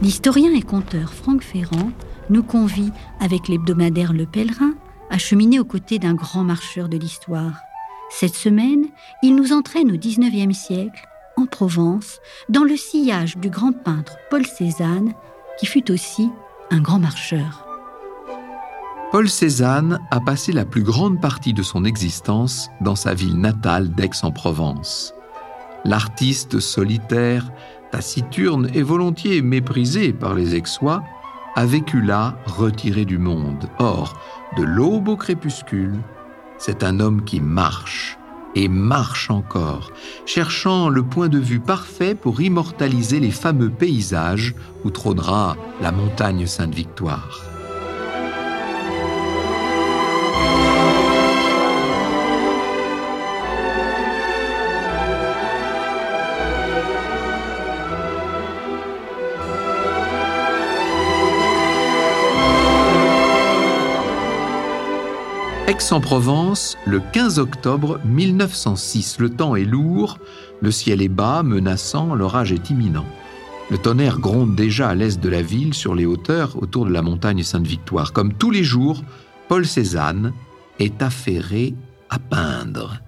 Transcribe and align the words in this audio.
L'historien 0.00 0.52
et 0.52 0.62
conteur 0.62 1.12
Franck 1.12 1.42
Ferrand 1.42 1.90
nous 2.30 2.44
convie, 2.44 2.92
avec 3.20 3.48
l'hebdomadaire 3.48 4.12
Le 4.12 4.26
Pèlerin, 4.26 4.74
à 5.10 5.18
cheminer 5.18 5.58
aux 5.58 5.64
côtés 5.64 5.98
d'un 5.98 6.14
grand 6.14 6.44
marcheur 6.44 6.88
de 6.88 6.96
l'histoire. 6.96 7.60
Cette 8.10 8.36
semaine, 8.36 8.86
il 9.22 9.34
nous 9.34 9.52
entraîne 9.52 9.90
au 9.90 9.96
XIXe 9.96 10.56
siècle, 10.56 11.06
en 11.36 11.46
Provence, 11.46 12.20
dans 12.48 12.64
le 12.64 12.76
sillage 12.76 13.36
du 13.38 13.50
grand 13.50 13.72
peintre 13.72 14.16
Paul 14.30 14.46
Cézanne, 14.46 15.14
qui 15.58 15.66
fut 15.66 15.90
aussi 15.90 16.30
un 16.70 16.80
grand 16.80 17.00
marcheur. 17.00 17.66
Paul 19.10 19.28
Cézanne 19.28 19.98
a 20.10 20.20
passé 20.20 20.52
la 20.52 20.64
plus 20.64 20.82
grande 20.82 21.20
partie 21.20 21.54
de 21.54 21.62
son 21.62 21.84
existence 21.84 22.68
dans 22.82 22.96
sa 22.96 23.14
ville 23.14 23.40
natale 23.40 23.90
d'Aix-en-Provence. 23.94 25.14
L'artiste 25.84 26.60
solitaire, 26.60 27.50
taciturne 27.90 28.70
et 28.74 28.82
volontiers 28.82 29.42
méprisé 29.42 30.12
par 30.12 30.34
les 30.34 30.54
Aixois, 30.54 31.02
a 31.54 31.66
vécu 31.66 32.00
là, 32.00 32.38
retiré 32.46 33.04
du 33.04 33.18
monde. 33.18 33.68
Or, 33.78 34.20
de 34.56 34.62
l'aube 34.62 35.08
au 35.08 35.16
crépuscule, 35.16 35.98
c'est 36.58 36.84
un 36.84 37.00
homme 37.00 37.24
qui 37.24 37.40
marche, 37.40 38.18
et 38.54 38.68
marche 38.68 39.30
encore, 39.30 39.92
cherchant 40.26 40.88
le 40.88 41.02
point 41.02 41.28
de 41.28 41.38
vue 41.38 41.60
parfait 41.60 42.14
pour 42.14 42.40
immortaliser 42.40 43.20
les 43.20 43.30
fameux 43.30 43.70
paysages 43.70 44.54
où 44.84 44.90
trônera 44.90 45.56
la 45.80 45.92
montagne 45.92 46.46
Sainte-Victoire. 46.46 47.57
Aix-en-Provence, 65.78 66.76
le 66.86 66.98
15 66.98 67.38
octobre 67.38 68.00
1906. 68.04 69.20
Le 69.20 69.30
temps 69.30 69.54
est 69.54 69.64
lourd, 69.64 70.18
le 70.60 70.72
ciel 70.72 71.00
est 71.00 71.08
bas, 71.08 71.44
menaçant, 71.44 72.16
l'orage 72.16 72.50
est 72.50 72.70
imminent. 72.70 73.06
Le 73.70 73.78
tonnerre 73.78 74.18
gronde 74.18 74.56
déjà 74.56 74.88
à 74.88 74.96
l'est 74.96 75.20
de 75.20 75.28
la 75.28 75.40
ville, 75.40 75.74
sur 75.74 75.94
les 75.94 76.04
hauteurs, 76.04 76.60
autour 76.60 76.84
de 76.84 76.90
la 76.90 77.00
montagne 77.00 77.44
Sainte-Victoire. 77.44 78.12
Comme 78.12 78.34
tous 78.34 78.50
les 78.50 78.64
jours, 78.64 79.04
Paul 79.46 79.64
Cézanne 79.64 80.32
est 80.80 81.00
affairé 81.00 81.76
à 82.10 82.18
peindre. 82.18 83.00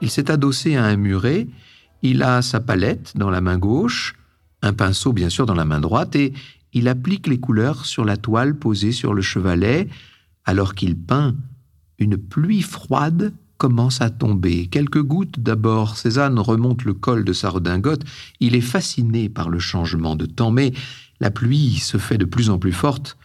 Il 0.00 0.10
s'est 0.10 0.32
adossé 0.32 0.74
à 0.74 0.84
un 0.84 0.96
muret, 0.96 1.46
il 2.02 2.24
a 2.24 2.42
sa 2.42 2.58
palette 2.58 3.16
dans 3.16 3.30
la 3.30 3.40
main 3.40 3.56
gauche, 3.56 4.16
un 4.62 4.72
pinceau 4.72 5.12
bien 5.12 5.28
sûr 5.28 5.46
dans 5.46 5.54
la 5.54 5.64
main 5.64 5.80
droite, 5.80 6.16
et 6.16 6.32
il 6.72 6.88
applique 6.88 7.28
les 7.28 7.38
couleurs 7.38 7.86
sur 7.86 8.04
la 8.04 8.16
toile 8.16 8.56
posée 8.56 8.90
sur 8.92 9.14
le 9.14 9.22
chevalet, 9.22 9.86
alors 10.44 10.74
qu'il 10.74 10.96
peint 10.96 11.36
une 11.98 12.16
pluie 12.16 12.62
froide 12.62 13.32
commence 13.56 14.00
à 14.00 14.10
tomber. 14.10 14.68
Quelques 14.68 15.02
gouttes 15.02 15.40
d'abord. 15.40 15.96
Cézanne 15.96 16.38
remonte 16.38 16.84
le 16.84 16.94
col 16.94 17.24
de 17.24 17.32
sa 17.32 17.50
redingote. 17.50 18.04
Il 18.40 18.54
est 18.54 18.60
fasciné 18.60 19.28
par 19.28 19.50
le 19.50 19.58
changement 19.58 20.16
de 20.16 20.26
temps, 20.26 20.52
mais 20.52 20.72
la 21.20 21.30
pluie 21.30 21.76
se 21.76 21.98
fait 21.98 22.18
de 22.18 22.24
plus 22.24 22.50
en 22.50 22.58
plus 22.58 22.72
forte. 22.72 23.18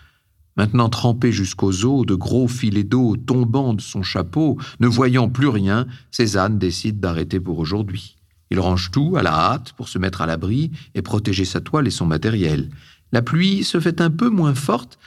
Maintenant 0.58 0.90
trempé 0.90 1.32
jusqu'aux 1.32 1.86
os, 1.86 2.06
de 2.06 2.16
gros 2.16 2.48
filets 2.48 2.84
d'eau 2.84 3.16
tombant 3.16 3.74
de 3.74 3.82
son 3.82 4.04
chapeau, 4.04 4.60
ne 4.80 4.88
voyant 4.88 5.30
plus 5.30 5.48
rien, 5.48 5.88
Cézanne 6.12 6.60
décide 6.60 7.00
d'arrêter 7.00 7.40
pour 7.40 7.60
aujourd'hui. 7.60 8.18
Il 8.52 8.60
range 8.60 8.92
tout 8.92 9.16
à 9.17 9.23
la 9.23 9.33
hâte 9.33 9.73
pour 9.73 9.89
se 9.89 9.98
mettre 9.98 10.22
à 10.22 10.28
l'abri 10.28 10.72
et 10.94 11.02
protéger 11.02 11.45
sa 11.45 11.60
toile 11.60 11.88
et 11.88 11.92
son 11.92 12.06
matériel. 12.06 12.70
La 13.12 13.23
pluie 13.23 13.64
se 13.64 13.80
fait 13.80 14.00
un 14.00 14.12
peu 14.12 14.30
moins 14.30 14.54
forte, 14.54 15.00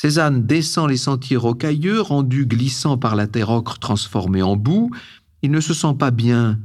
Cézanne 0.00 0.46
descend 0.46 0.88
les 0.88 0.96
sentiers 0.96 1.36
rocailleux, 1.36 2.00
rendus 2.00 2.46
glissants 2.46 2.98
par 2.98 3.16
la 3.16 3.26
terre 3.26 3.50
ocre 3.50 3.80
transformée 3.80 4.42
en 4.42 4.54
boue. 4.54 4.92
Il 5.42 5.50
ne 5.50 5.60
se 5.60 5.74
sent 5.74 5.94
pas 5.98 6.12
bien. 6.12 6.60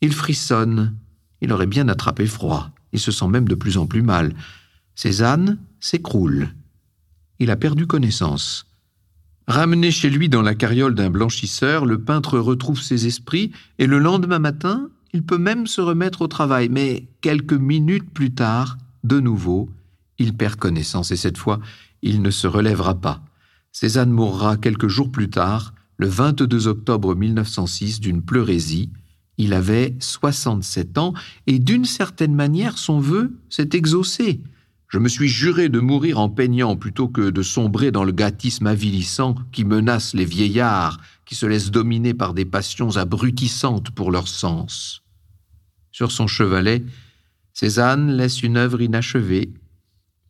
Il 0.00 0.14
frissonne. 0.14 0.94
Il 1.42 1.52
aurait 1.52 1.66
bien 1.66 1.88
attrapé 1.88 2.24
froid. 2.24 2.70
Il 2.94 2.98
se 2.98 3.12
sent 3.12 3.28
même 3.28 3.46
de 3.46 3.54
plus 3.54 3.76
en 3.76 3.86
plus 3.86 4.00
mal. 4.00 4.34
Cézanne 4.94 5.58
s'écroule. 5.80 6.48
Il 7.38 7.50
a 7.50 7.56
perdu 7.56 7.86
connaissance. 7.86 8.66
Ramené 9.46 9.90
chez 9.90 10.08
lui 10.08 10.30
dans 10.30 10.42
la 10.42 10.54
carriole 10.54 10.94
d'un 10.94 11.10
blanchisseur, 11.10 11.84
le 11.84 12.00
peintre 12.00 12.38
retrouve 12.38 12.80
ses 12.80 13.06
esprits 13.06 13.52
et 13.78 13.86
le 13.86 13.98
lendemain 13.98 14.38
matin, 14.38 14.88
il 15.12 15.22
peut 15.22 15.36
même 15.36 15.66
se 15.66 15.82
remettre 15.82 16.22
au 16.22 16.26
travail. 16.26 16.70
Mais 16.70 17.06
quelques 17.20 17.52
minutes 17.52 18.10
plus 18.14 18.32
tard, 18.32 18.78
de 19.04 19.20
nouveau, 19.20 19.68
il 20.18 20.36
perd 20.36 20.56
connaissance 20.56 21.10
et 21.10 21.16
cette 21.16 21.38
fois, 21.38 21.60
il 22.02 22.22
ne 22.22 22.30
se 22.30 22.46
relèvera 22.46 23.00
pas. 23.00 23.22
Cézanne 23.72 24.10
mourra 24.10 24.56
quelques 24.56 24.88
jours 24.88 25.10
plus 25.10 25.30
tard, 25.30 25.74
le 25.96 26.08
22 26.08 26.66
octobre 26.68 27.14
1906, 27.14 28.00
d'une 28.00 28.22
pleurésie. 28.22 28.90
Il 29.36 29.52
avait 29.52 29.96
67 30.00 30.98
ans 30.98 31.14
et 31.46 31.58
d'une 31.58 31.84
certaine 31.84 32.34
manière 32.34 32.78
son 32.78 32.98
vœu 32.98 33.36
s'est 33.48 33.70
exaucé. 33.72 34.40
Je 34.88 34.98
me 34.98 35.08
suis 35.08 35.28
juré 35.28 35.68
de 35.68 35.80
mourir 35.80 36.18
en 36.18 36.30
peignant 36.30 36.74
plutôt 36.74 37.08
que 37.08 37.28
de 37.30 37.42
sombrer 37.42 37.92
dans 37.92 38.04
le 38.04 38.12
gâtisme 38.12 38.66
avilissant 38.66 39.34
qui 39.52 39.64
menace 39.64 40.14
les 40.14 40.24
vieillards 40.24 40.98
qui 41.26 41.34
se 41.34 41.44
laissent 41.44 41.70
dominer 41.70 42.14
par 42.14 42.32
des 42.32 42.46
passions 42.46 42.96
abrutissantes 42.96 43.90
pour 43.90 44.10
leur 44.10 44.28
sens. 44.28 45.02
Sur 45.92 46.10
son 46.10 46.26
chevalet, 46.26 46.84
Cézanne 47.52 48.12
laisse 48.12 48.42
une 48.42 48.56
œuvre 48.56 48.80
inachevée, 48.80 49.52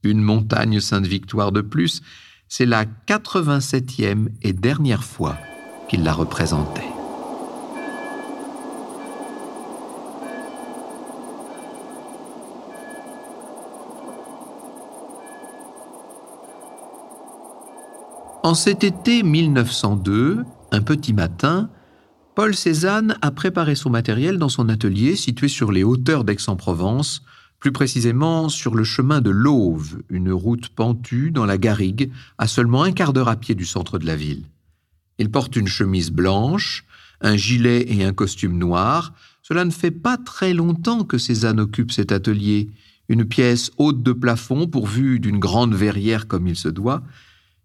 une 0.02 0.20
montagne 0.20 0.80
Sainte-Victoire 0.80 1.52
de 1.52 1.60
plus, 1.60 2.02
c'est 2.48 2.66
la 2.66 2.84
87e 3.06 4.28
et 4.42 4.52
dernière 4.52 5.04
fois 5.04 5.36
qu'il 5.88 6.02
la 6.02 6.12
représentait. 6.12 6.82
En 18.48 18.54
cet 18.54 18.82
été 18.82 19.22
1902, 19.22 20.42
un 20.70 20.80
petit 20.80 21.12
matin, 21.12 21.68
Paul 22.34 22.54
Cézanne 22.54 23.18
a 23.20 23.30
préparé 23.30 23.74
son 23.74 23.90
matériel 23.90 24.38
dans 24.38 24.48
son 24.48 24.70
atelier 24.70 25.16
situé 25.16 25.48
sur 25.48 25.70
les 25.70 25.82
hauteurs 25.82 26.24
d'Aix-en-Provence, 26.24 27.22
plus 27.58 27.72
précisément 27.72 28.48
sur 28.48 28.74
le 28.74 28.84
chemin 28.84 29.20
de 29.20 29.30
l'Auve, 29.30 30.00
une 30.10 30.30
route 30.30 30.68
pentue 30.68 31.30
dans 31.30 31.46
la 31.46 31.58
Garrigue, 31.58 32.10
à 32.38 32.46
seulement 32.46 32.84
un 32.84 32.92
quart 32.92 33.12
d'heure 33.12 33.28
à 33.28 33.36
pied 33.36 33.54
du 33.54 33.64
centre 33.64 33.98
de 33.98 34.06
la 34.06 34.16
ville. 34.16 34.44
Il 35.18 35.30
porte 35.30 35.56
une 35.56 35.66
chemise 35.66 36.10
blanche, 36.12 36.84
un 37.20 37.36
gilet 37.36 37.84
et 37.88 38.04
un 38.04 38.12
costume 38.12 38.56
noir. 38.56 39.12
Cela 39.42 39.64
ne 39.64 39.70
fait 39.70 39.90
pas 39.90 40.16
très 40.16 40.54
longtemps 40.54 41.04
que 41.04 41.18
Cézanne 41.18 41.58
occupe 41.58 41.90
cet 41.90 42.12
atelier, 42.12 42.70
une 43.08 43.24
pièce 43.24 43.72
haute 43.78 44.02
de 44.02 44.12
plafond 44.12 44.68
pourvue 44.68 45.18
d'une 45.18 45.38
grande 45.38 45.74
verrière 45.74 46.28
comme 46.28 46.46
il 46.46 46.56
se 46.56 46.68
doit. 46.68 47.02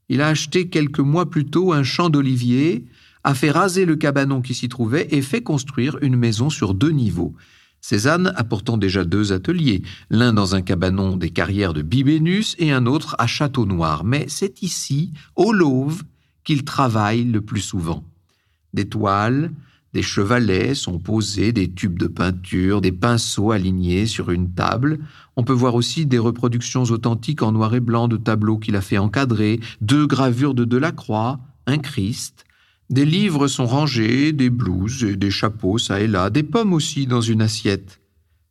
Il 0.10 0.22
a 0.22 0.28
acheté 0.28 0.70
quelques 0.70 1.00
mois 1.00 1.30
plus 1.30 1.46
tôt 1.46 1.74
un 1.74 1.84
champ 1.84 2.10
d'olivier, 2.10 2.86
a 3.24 3.36
fait 3.36 3.52
raser 3.52 3.86
le 3.86 3.96
cabanon 3.96 4.42
qui 4.42 4.54
s'y 4.54 4.70
trouvait 4.70 5.08
et 5.12 5.22
fait 5.22 5.42
construire 5.42 5.98
une 6.02 6.16
maison 6.16 6.50
sur 6.50 6.74
deux 6.74 6.92
niveaux. 6.92 7.36
Cézanne 7.84 8.32
a 8.38 8.46
pourtant 8.46 8.78
déjà 8.78 9.04
deux 9.04 9.34
ateliers, 9.34 9.82
l'un 10.10 10.32
dans 10.32 10.56
un 10.56 10.62
cabanon 10.62 11.18
des 11.18 11.32
carrières 11.32 11.74
de 11.74 11.82
Bibénus 11.82 12.56
et 12.58 12.72
un 12.72 12.86
autre 12.86 13.18
à 13.20 13.28
Château-Noir, 13.28 14.06
mais 14.06 14.24
c'est 14.30 14.64
ici, 14.64 15.12
au 15.36 15.52
Lauve, 15.52 16.04
qu'il 16.46 16.64
travaille 16.64 17.26
le 17.26 17.42
plus 17.42 17.60
souvent. 17.60 18.06
Des 18.74 18.88
toiles, 18.88 19.52
des 19.94 20.02
chevalets 20.02 20.76
sont 20.76 20.98
posés, 20.98 21.52
des 21.52 21.70
tubes 21.70 22.00
de 22.00 22.08
peinture, 22.08 22.80
des 22.80 22.94
pinceaux 22.94 23.52
alignés 23.52 24.06
sur 24.06 24.32
une 24.32 24.54
table. 24.54 25.00
On 25.36 25.44
peut 25.44 25.52
voir 25.52 25.76
aussi 25.76 26.06
des 26.06 26.20
reproductions 26.20 26.84
authentiques 26.84 27.44
en 27.44 27.52
noir 27.52 27.76
et 27.76 27.82
blanc 27.82 28.08
de 28.08 28.16
tableaux 28.16 28.60
qu'il 28.60 28.78
a 28.78 28.82
fait 28.82 28.98
encadrer, 28.98 29.60
deux 29.82 30.08
gravures 30.08 30.54
de 30.54 30.64
Delacroix, 30.64 31.42
un 31.68 31.80
Christ, 31.80 32.46
des 32.90 33.06
livres 33.06 33.48
sont 33.48 33.66
rangés, 33.66 34.34
des 34.34 34.50
blouses 34.50 35.04
et 35.04 35.16
des 35.16 35.32
chapeaux 35.32 35.78
ça 35.78 36.00
et 36.00 36.08
là, 36.08 36.30
des 36.30 36.44
pommes 36.44 36.74
aussi 36.74 37.08
dans 37.08 37.22
une 37.22 37.42
assiette. 37.42 38.00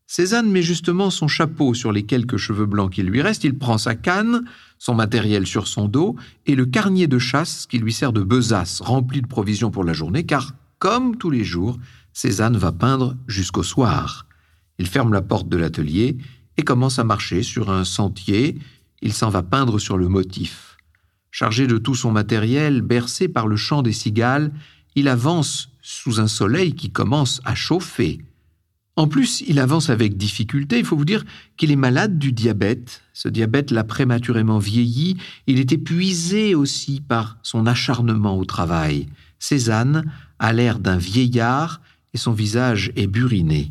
Cézanne 0.06 0.50
met 0.50 0.62
justement 0.62 1.08
son 1.08 1.26
chapeau 1.26 1.72
sur 1.72 1.90
les 1.90 2.02
quelques 2.02 2.36
cheveux 2.36 2.66
blancs 2.66 2.92
qui 2.92 3.02
lui 3.02 3.22
restent, 3.22 3.44
il 3.44 3.56
prend 3.56 3.78
sa 3.78 3.94
canne, 3.94 4.44
son 4.78 4.94
matériel 4.94 5.46
sur 5.46 5.66
son 5.66 5.88
dos 5.88 6.16
et 6.44 6.54
le 6.54 6.66
carnier 6.66 7.06
de 7.06 7.18
chasse 7.18 7.66
qui 7.66 7.78
lui 7.78 7.92
sert 7.92 8.12
de 8.12 8.22
besace 8.22 8.80
rempli 8.80 9.22
de 9.22 9.26
provisions 9.26 9.70
pour 9.70 9.84
la 9.84 9.94
journée, 9.94 10.24
car, 10.24 10.52
comme 10.78 11.16
tous 11.16 11.30
les 11.30 11.44
jours, 11.44 11.78
Cézanne 12.12 12.58
va 12.58 12.72
peindre 12.72 13.16
jusqu'au 13.26 13.62
soir. 13.62 14.26
Il 14.78 14.86
ferme 14.86 15.12
la 15.12 15.22
porte 15.22 15.48
de 15.48 15.56
l'atelier 15.56 16.18
et 16.56 16.62
commence 16.62 16.98
à 16.98 17.04
marcher 17.04 17.42
sur 17.42 17.70
un 17.70 17.84
sentier, 17.84 18.58
il 19.00 19.12
s'en 19.12 19.30
va 19.30 19.42
peindre 19.42 19.78
sur 19.78 19.96
le 19.96 20.08
motif. 20.08 20.71
Chargé 21.32 21.66
de 21.66 21.78
tout 21.78 21.94
son 21.94 22.12
matériel, 22.12 22.82
bercé 22.82 23.26
par 23.26 23.48
le 23.48 23.56
chant 23.56 23.82
des 23.82 23.92
cigales, 23.92 24.52
il 24.94 25.08
avance 25.08 25.70
sous 25.80 26.20
un 26.20 26.28
soleil 26.28 26.74
qui 26.74 26.90
commence 26.90 27.40
à 27.44 27.54
chauffer. 27.54 28.20
En 28.96 29.08
plus, 29.08 29.42
il 29.48 29.58
avance 29.58 29.88
avec 29.88 30.18
difficulté. 30.18 30.78
Il 30.78 30.84
faut 30.84 30.96
vous 30.96 31.06
dire 31.06 31.24
qu'il 31.56 31.70
est 31.70 31.76
malade 31.76 32.18
du 32.18 32.32
diabète. 32.32 33.02
Ce 33.14 33.28
diabète 33.28 33.70
l'a 33.70 33.82
prématurément 33.84 34.58
vieilli. 34.58 35.16
Il 35.46 35.58
est 35.58 35.72
épuisé 35.72 36.54
aussi 36.54 37.00
par 37.00 37.38
son 37.42 37.66
acharnement 37.66 38.36
au 38.36 38.44
travail. 38.44 39.06
Cézanne 39.38 40.04
a 40.38 40.52
l'air 40.52 40.78
d'un 40.78 40.98
vieillard 40.98 41.80
et 42.12 42.18
son 42.18 42.32
visage 42.32 42.92
est 42.94 43.06
buriné. 43.06 43.70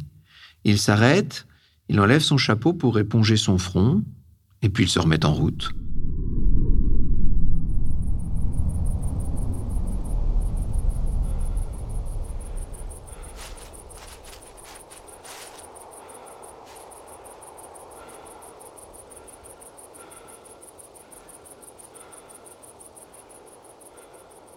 Il 0.63 0.79
s'arrête, 0.79 1.45
il 1.89 1.99
enlève 1.99 2.21
son 2.21 2.37
chapeau 2.37 2.73
pour 2.73 2.97
éponger 2.97 3.37
son 3.37 3.59
front, 3.59 4.03
et 4.63 4.69
puis 4.69 4.85
il 4.85 4.89
se 4.89 4.97
remet 4.97 5.23
en 5.23 5.33
route. 5.33 5.71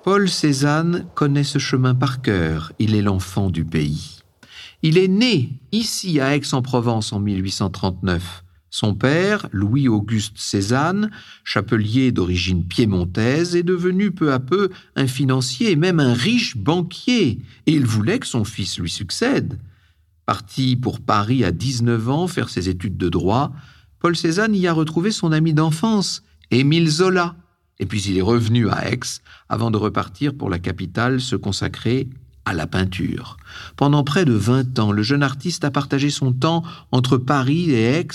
Paul 0.05 0.29
Cézanne 0.29 1.07
connaît 1.15 1.45
ce 1.45 1.59
chemin 1.59 1.95
par 1.95 2.21
cœur, 2.21 2.73
il 2.79 2.95
est 2.95 3.01
l'enfant 3.01 3.49
du 3.49 3.65
pays. 3.65 4.19
Il 4.83 4.99
est 4.99 5.09
né 5.09 5.59
ici 5.73 6.21
à 6.21 6.37
Aix-en-Provence 6.37 7.15
en 7.15 7.21
1839. 7.21 8.45
Son 8.69 8.95
père, 8.95 9.49
Louis-Auguste 9.51 10.37
Cézanne, 10.37 11.11
chapelier 11.43 12.13
d'origine 12.13 12.67
piémontaise, 12.67 13.57
est 13.57 13.63
devenu 13.63 14.11
peu 14.11 14.35
à 14.35 14.41
peu 14.41 14.69
un 14.95 15.07
financier 15.07 15.71
et 15.71 15.77
même 15.77 16.01
un 16.01 16.13
riche 16.13 16.59
banquier, 16.59 17.41
et 17.65 17.73
il 17.73 17.87
voulait 17.87 18.19
que 18.19 18.27
son 18.27 18.45
fils 18.45 18.79
lui 18.79 18.91
succède. 18.91 19.59
Parti 20.27 20.77
pour 20.77 21.01
Paris 21.01 21.45
à 21.45 21.51
19 21.51 22.11
ans 22.11 22.27
faire 22.27 22.51
ses 22.51 22.69
études 22.69 22.99
de 22.99 23.09
droit, 23.09 23.55
Paul 24.01 24.15
Cézanne 24.15 24.55
y 24.55 24.67
a 24.67 24.75
retrouvé 24.75 25.11
son 25.13 25.33
ami 25.33 25.55
d'enfance, 25.55 26.23
Émile 26.51 26.91
Zola, 26.91 27.37
et 27.79 27.87
puis 27.87 28.03
il 28.03 28.19
est 28.19 28.23
revenu 28.23 28.69
à 28.69 28.91
Aix 28.91 29.01
avant 29.49 29.71
de 29.71 29.77
repartir 29.77 30.35
pour 30.35 30.51
la 30.51 30.59
capitale 30.59 31.21
se 31.21 31.37
consacrer 31.37 32.09
à 32.45 32.53
la 32.53 32.67
peinture. 32.67 33.37
Pendant 33.77 34.05
près 34.05 34.25
de 34.25 34.33
20 34.33 34.79
ans, 34.79 34.93
le 34.93 35.03
jeune 35.03 35.23
artiste 35.23 35.65
a 35.65 35.71
partagé 35.71 36.11
son 36.11 36.33
temps 36.33 36.63
entre 36.93 37.17
Paris 37.17 37.71
et 37.71 37.83
Aix, 37.85 38.09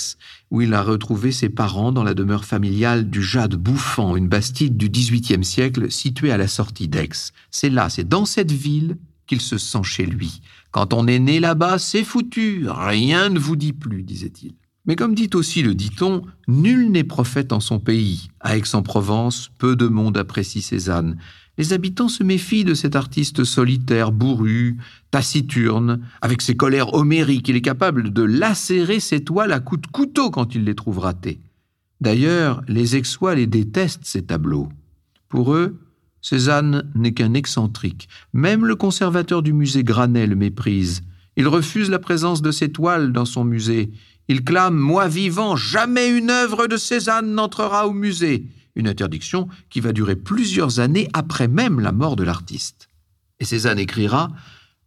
où 0.52 0.62
il 0.62 0.74
a 0.74 0.84
retrouvé 0.84 1.32
ses 1.32 1.50
parents 1.50 1.92
dans 1.92 2.04
la 2.04 2.14
demeure 2.14 2.46
familiale 2.46 3.10
du 3.10 3.24
Jade 3.24 3.56
Bouffant, 3.56 4.16
une 4.16 4.28
bastide 4.28 4.78
du 4.78 4.90
XVIIIe 4.90 5.44
siècle 5.44 5.92
située 5.92 6.32
à 6.32 6.38
la 6.38 6.48
sortie 6.48 6.88
d'Aix. 6.88 7.10
C'est 7.50 7.70
là, 7.70 7.90
c'est 7.90 8.08
dans 8.08 8.26
cette 8.26 8.52
ville 8.52 8.98
qu'il 9.26 9.42
se 9.42 9.58
sent 9.58 9.84
chez 9.84 10.06
lui. 10.06 10.42
Quand 10.72 10.94
on 10.94 11.08
est 11.08 11.20
né 11.20 11.40
là-bas, 11.40 11.80
c'est 11.80 12.04
foutu, 12.04 12.66
rien 12.68 13.30
ne 13.30 13.40
vous 13.40 13.56
dit 13.56 13.74
plus, 13.74 14.04
disait-il. 14.04 14.54
Mais 14.90 14.96
comme 14.96 15.14
dit 15.14 15.30
aussi 15.36 15.62
le 15.62 15.76
dit-on, 15.76 16.24
nul 16.48 16.90
n'est 16.90 17.04
prophète 17.04 17.54
en 17.54 17.60
son 17.60 17.80
pays. 17.80 18.32
À 18.40 18.58
Aix-en-Provence, 18.58 19.52
peu 19.60 19.76
de 19.76 19.86
monde 19.86 20.18
apprécie 20.18 20.64
Cézanne. 20.64 21.18
Les 21.60 21.74
habitants 21.74 22.10
se 22.10 22.24
méfient 22.24 22.64
de 22.64 22.74
cet 22.74 22.96
artiste 22.96 23.44
solitaire, 23.44 24.12
bourru, 24.12 24.78
taciturne, 25.12 26.00
avec 26.22 26.42
ses 26.42 26.58
colères 26.58 26.96
homériques. 26.96 27.50
Il 27.50 27.56
est 27.56 27.62
capable 27.62 28.12
de 28.12 28.24
lacérer 28.24 29.00
ses 29.00 29.24
toiles 29.24 29.52
à 29.52 29.60
coups 29.60 29.84
de 29.84 29.88
couteau 29.92 30.32
quand 30.32 30.56
il 30.56 30.64
les 30.64 30.74
trouve 30.74 30.98
ratés. 30.98 31.40
D'ailleurs, 32.02 32.64
les 32.68 32.96
Aixois 32.96 33.36
les 33.36 33.46
détestent, 33.46 34.06
ces 34.06 34.24
tableaux. 34.24 34.70
Pour 35.28 35.54
eux, 35.54 35.78
Cézanne 36.24 36.90
n'est 36.96 37.14
qu'un 37.14 37.36
excentrique. 37.36 38.10
Même 38.34 38.66
le 38.66 38.76
conservateur 38.76 39.44
du 39.44 39.54
musée 39.54 39.84
Granet 39.84 40.26
le 40.26 40.36
méprise. 40.36 41.04
Il 41.36 41.48
refuse 41.48 41.92
la 41.92 42.00
présence 42.00 42.42
de 42.42 42.50
ses 42.50 42.72
toiles 42.72 43.14
dans 43.14 43.26
son 43.26 43.46
musée. 43.46 43.92
Il 44.30 44.44
clame 44.44 44.78
Moi 44.78 45.08
vivant, 45.08 45.56
jamais 45.56 46.08
une 46.08 46.30
œuvre 46.30 46.68
de 46.68 46.78
Cézanne 46.78 47.34
n'entrera 47.34 47.88
au 47.88 47.94
musée. 47.94 48.46
Une 48.76 48.88
interdiction 48.88 49.48
qui 49.72 49.80
va 49.82 49.92
durer 49.92 50.16
plusieurs 50.16 50.80
années 50.80 51.10
après 51.14 51.48
même 51.48 51.80
la 51.80 51.92
mort 51.92 52.16
de 52.16 52.24
l'artiste. 52.24 52.90
Et 53.40 53.46
Cézanne 53.46 53.80
écrira 53.80 54.30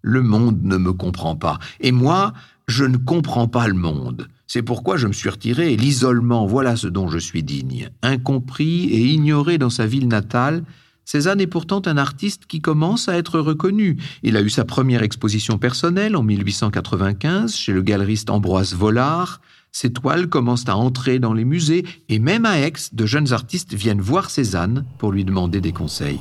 Le 0.00 0.22
monde 0.22 0.62
ne 0.62 0.76
me 0.76 0.92
comprend 0.92 1.34
pas. 1.34 1.58
Et 1.80 1.90
moi, 1.90 2.32
je 2.68 2.84
ne 2.84 2.96
comprends 2.96 3.48
pas 3.48 3.66
le 3.66 3.74
monde. 3.74 4.28
C'est 4.46 4.62
pourquoi 4.62 4.96
je 4.96 5.08
me 5.08 5.12
suis 5.12 5.28
retiré, 5.28 5.72
et 5.72 5.76
l'isolement, 5.76 6.46
voilà 6.46 6.76
ce 6.76 6.86
dont 6.86 7.08
je 7.08 7.18
suis 7.18 7.42
digne. 7.42 7.90
Incompris 8.02 8.84
et 8.84 9.06
ignoré 9.06 9.58
dans 9.58 9.70
sa 9.70 9.86
ville 9.86 10.06
natale, 10.06 10.62
Cézanne 11.04 11.40
est 11.40 11.46
pourtant 11.46 11.82
un 11.86 11.96
artiste 11.96 12.46
qui 12.46 12.60
commence 12.60 13.08
à 13.08 13.16
être 13.16 13.40
reconnu. 13.40 13.98
Il 14.22 14.36
a 14.36 14.42
eu 14.42 14.50
sa 14.50 14.64
première 14.64 15.02
exposition 15.02 15.58
personnelle 15.58 16.16
en 16.16 16.22
1895 16.22 17.54
chez 17.54 17.72
le 17.72 17.82
galeriste 17.82 18.30
Ambroise 18.30 18.74
Vollard. 18.74 19.40
Ses 19.72 19.92
toiles 19.92 20.28
commencent 20.28 20.68
à 20.68 20.76
entrer 20.76 21.18
dans 21.18 21.32
les 21.32 21.44
musées 21.44 21.84
et 22.08 22.18
même 22.18 22.44
à 22.44 22.60
Aix, 22.60 22.72
de 22.92 23.06
jeunes 23.06 23.32
artistes 23.32 23.74
viennent 23.74 24.00
voir 24.00 24.30
Cézanne 24.30 24.84
pour 24.98 25.12
lui 25.12 25.24
demander 25.24 25.60
des 25.60 25.72
conseils. 25.72 26.20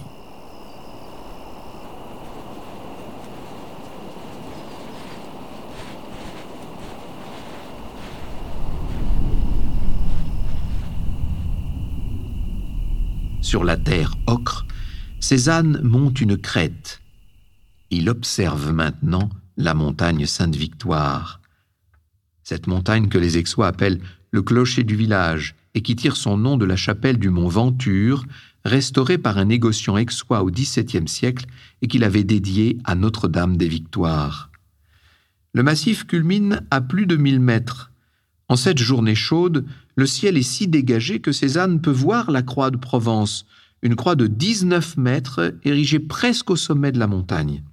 Sur 13.42 13.66
la 13.66 13.75
terre 13.75 14.13
ocre, 14.28 14.66
Cézanne 15.21 15.79
monte 15.83 16.19
une 16.19 16.35
crête. 16.35 17.00
Il 17.91 18.09
observe 18.09 18.73
maintenant 18.73 19.29
la 19.56 19.75
montagne 19.75 20.25
Sainte-Victoire. 20.25 21.39
Cette 22.44 22.65
montagne 22.65 23.07
que 23.07 23.19
les 23.19 23.38
Aixois 23.38 23.68
appellent 23.68 24.01
le 24.31 24.41
clocher 24.41 24.83
du 24.83 24.95
village 24.95 25.56
et 25.75 25.81
qui 25.83 25.95
tire 25.95 26.18
son 26.18 26.38
nom 26.38 26.57
de 26.57 26.65
la 26.65 26.75
chapelle 26.75 27.19
du 27.19 27.29
mont 27.29 27.47
Venture, 27.47 28.25
restaurée 28.65 29.19
par 29.19 29.38
un 29.38 29.45
négociant 29.45 29.95
aixois 29.95 30.41
au 30.41 30.50
XVIIe 30.50 31.07
siècle 31.07 31.45
et 31.83 31.88
qu'il 31.88 32.03
avait 32.03 32.23
dédié 32.23 32.79
à 32.83 32.95
Notre-Dame 32.95 33.57
des 33.57 33.68
Victoires. 33.68 34.50
Le 35.53 35.62
massif 35.62 36.07
culmine 36.07 36.65
à 36.71 36.81
plus 36.81 37.06
de 37.06 37.15
mille 37.15 37.39
mètres. 37.39 37.91
En 38.50 38.56
cette 38.56 38.79
journée 38.79 39.15
chaude, 39.15 39.65
le 39.95 40.07
ciel 40.07 40.35
est 40.35 40.41
si 40.41 40.68
dégagé 40.68 41.21
que 41.21 41.31
Cézanne 41.31 41.79
peut 41.79 41.91
voir 41.91 42.31
la 42.31 42.41
croix 42.41 42.71
de 42.71 42.77
Provence, 42.77 43.45
une 43.81 43.95
croix 43.95 44.16
de 44.16 44.28
19 44.28 44.98
mètres 44.98 45.56
érigée 45.63 46.00
presque 46.00 46.50
au 46.50 46.56
sommet 46.56 46.92
de 46.92 47.00
la 47.00 47.07
montagne. 47.07 47.64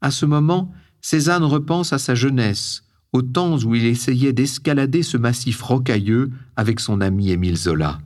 À 0.00 0.10
ce 0.10 0.26
moment, 0.26 0.72
Cézanne 1.00 1.44
repense 1.44 1.92
à 1.92 1.98
sa 1.98 2.14
jeunesse, 2.14 2.84
au 3.12 3.22
temps 3.22 3.56
où 3.58 3.74
il 3.74 3.86
essayait 3.86 4.32
d'escalader 4.32 5.02
ce 5.02 5.16
massif 5.16 5.62
rocailleux 5.62 6.30
avec 6.56 6.80
son 6.80 7.00
ami 7.00 7.30
Émile 7.30 7.56
Zola. 7.56 8.00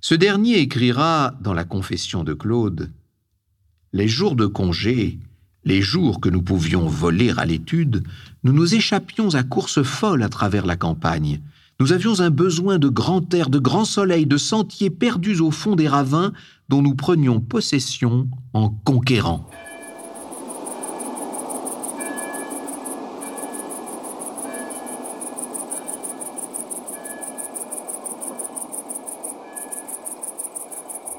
Ce 0.00 0.14
dernier 0.14 0.58
écrira 0.58 1.34
dans 1.42 1.54
la 1.54 1.64
Confession 1.64 2.24
de 2.24 2.32
Claude 2.32 2.90
Les 3.92 4.08
jours 4.08 4.34
de 4.34 4.46
congé, 4.46 5.18
les 5.64 5.82
jours 5.82 6.20
que 6.20 6.30
nous 6.30 6.42
pouvions 6.42 6.88
voler 6.88 7.32
à 7.36 7.44
l'étude, 7.44 8.02
nous 8.42 8.52
nous 8.52 8.74
échappions 8.74 9.34
à 9.34 9.42
course 9.42 9.82
folle 9.82 10.22
à 10.22 10.30
travers 10.30 10.64
la 10.64 10.76
campagne, 10.76 11.40
nous 11.80 11.94
avions 11.94 12.20
un 12.20 12.28
besoin 12.28 12.78
de 12.78 12.88
grand 12.88 13.32
air, 13.32 13.48
de 13.48 13.58
grand 13.58 13.86
soleil, 13.86 14.26
de 14.26 14.36
sentiers 14.36 14.90
perdus 14.90 15.40
au 15.40 15.50
fond 15.50 15.76
des 15.76 15.88
ravins 15.88 16.32
dont 16.68 16.82
nous 16.82 16.94
prenions 16.94 17.40
possession 17.40 18.28
en 18.52 18.68
conquérant. 18.68 19.48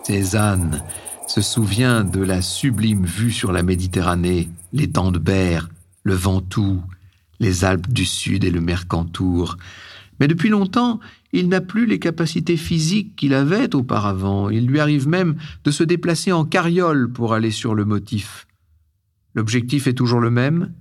Cézanne 0.03 0.83
se 1.27 1.41
souvient 1.41 2.03
de 2.03 2.21
la 2.21 2.41
sublime 2.41 3.05
vue 3.05 3.31
sur 3.31 3.51
la 3.51 3.63
Méditerranée, 3.63 4.49
l'étang 4.73 5.11
de 5.11 5.19
Berre, 5.19 5.69
le 6.03 6.13
Ventoux, 6.13 6.81
les 7.39 7.65
Alpes 7.65 7.91
du 7.91 8.05
Sud 8.05 8.43
et 8.43 8.51
le 8.51 8.61
Mercantour. 8.61 9.57
Mais 10.21 10.27
depuis 10.27 10.49
longtemps, 10.49 10.99
il 11.33 11.49
n'a 11.49 11.61
plus 11.61 11.87
les 11.87 11.97
capacités 11.97 12.55
physiques 12.55 13.15
qu'il 13.15 13.33
avait 13.33 13.73
auparavant. 13.75 14.51
Il 14.51 14.67
lui 14.67 14.79
arrive 14.79 15.07
même 15.07 15.35
de 15.63 15.71
se 15.71 15.83
déplacer 15.83 16.31
en 16.31 16.45
carriole 16.45 17.11
pour 17.11 17.33
aller 17.33 17.49
sur 17.49 17.73
le 17.73 17.85
motif. 17.85 18.45
L'objectif 19.33 19.87
est 19.87 19.95
toujours 19.95 20.19
le 20.19 20.29
même 20.29 20.73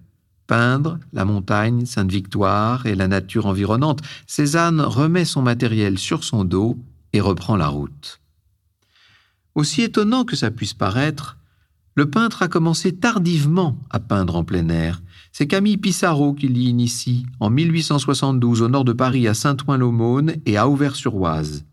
peindre 0.46 0.98
la 1.14 1.24
montagne 1.24 1.86
Sainte-Victoire 1.86 2.84
et 2.84 2.94
la 2.94 3.08
nature 3.08 3.46
environnante. 3.46 4.02
Cézanne 4.26 4.82
remet 4.82 5.24
son 5.24 5.40
matériel 5.40 5.98
sur 5.98 6.22
son 6.22 6.44
dos 6.44 6.76
et 7.14 7.22
reprend 7.22 7.56
la 7.56 7.68
route. 7.68 8.20
Aussi 9.54 9.80
étonnant 9.80 10.24
que 10.24 10.36
ça 10.36 10.50
puisse 10.50 10.74
paraître, 10.74 11.38
le 11.94 12.08
peintre 12.08 12.42
a 12.42 12.48
commencé 12.48 12.94
tardivement 12.96 13.78
à 13.90 13.98
peindre 14.00 14.36
en 14.36 14.44
plein 14.44 14.68
air. 14.68 15.02
C'est 15.32 15.46
Camille 15.46 15.76
Pissarro 15.76 16.34
qui 16.34 16.48
l'y 16.48 16.64
initie 16.64 17.26
en 17.40 17.50
1872 17.50 18.62
au 18.62 18.68
nord 18.68 18.84
de 18.84 18.92
Paris 18.92 19.28
à 19.28 19.34
Saint-Ouen-l'Aumône 19.34 20.34
et 20.46 20.56
à 20.56 20.68
Auvers-sur-Oise. 20.68 21.64